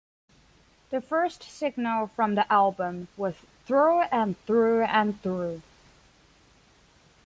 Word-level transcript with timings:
The 0.89 0.99
first 0.99 1.43
single 1.43 2.07
from 2.07 2.33
the 2.33 2.51
album 2.51 3.07
was 3.17 3.35
Through 3.67 4.01
and 4.11 4.35
Through 4.47 4.85
and 4.85 5.21
Through. 5.21 5.61